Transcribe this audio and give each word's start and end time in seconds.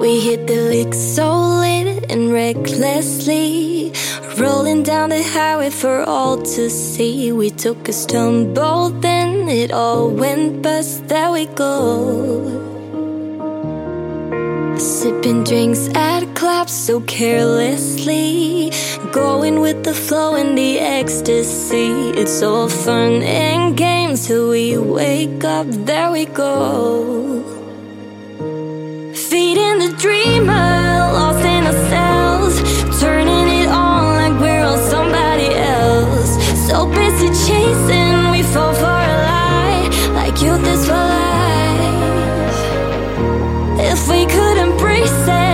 We 0.00 0.20
hit 0.20 0.46
the 0.46 0.56
lick 0.56 0.94
so 0.94 1.30
lit 1.60 2.10
and 2.10 2.32
recklessly 2.32 3.92
Rolling 4.38 4.82
down 4.82 5.10
the 5.10 5.22
highway 5.22 5.68
for 5.70 6.02
all 6.02 6.40
to 6.42 6.70
see. 6.70 7.32
We 7.32 7.50
took 7.50 7.88
a 7.88 7.92
stumble, 7.92 8.88
then 8.88 9.48
it 9.48 9.70
all 9.70 10.08
went 10.08 10.62
bust. 10.62 11.06
There 11.08 11.30
we 11.30 11.46
go. 11.46 12.70
Sipping 14.78 15.44
drinks 15.44 15.88
at 15.94 16.34
clubs 16.34 16.72
so 16.72 17.02
carelessly 17.02 18.72
Going 19.12 19.60
with 19.60 19.84
the 19.84 19.94
flow 19.94 20.34
and 20.34 20.56
the 20.56 20.78
ecstasy. 20.78 22.10
It's 22.16 22.42
all 22.42 22.68
fun 22.68 23.22
and 23.22 23.76
games 23.76 24.26
till 24.26 24.48
we 24.48 24.78
wake 24.78 25.44
up. 25.44 25.66
There 25.68 26.10
we 26.10 26.24
go 26.24 27.51
So 36.72 36.86
busy 36.86 37.28
chasing, 37.28 38.30
we 38.30 38.42
fall 38.42 38.72
for 38.72 38.86
a 38.86 39.14
lie. 39.28 39.90
Like 40.14 40.40
youth 40.40 40.66
is 40.66 40.86
for 40.86 40.94
life. 40.94 42.60
If 43.92 44.08
we 44.08 44.24
could 44.24 44.56
embrace 44.56 45.28
it, 45.28 45.51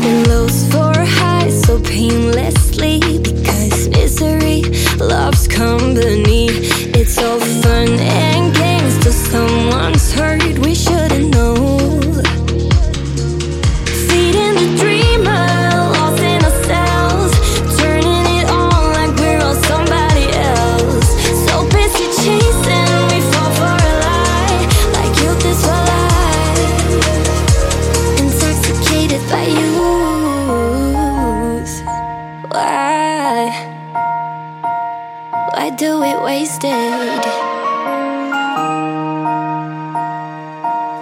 You. 0.00 0.31
Do 35.92 36.02
it? 36.02 37.24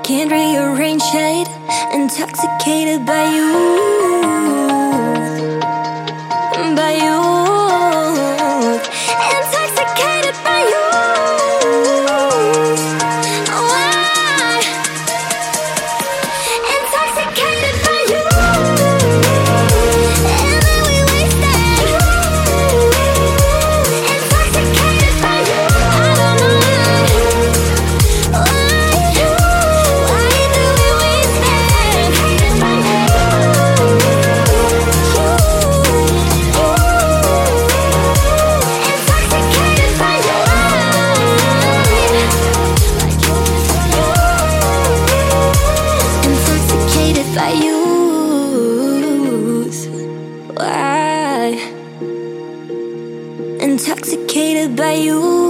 Can't 0.04 0.30
rearrange 0.32 1.02
it. 1.14 1.48
Intoxicated 1.94 3.06
by 3.06 3.24
you, 3.36 3.99
I 47.42 47.52
use? 47.72 49.08
Why? 50.58 51.56
Intoxicated 53.60 54.76
by 54.76 54.92
you. 54.92 55.49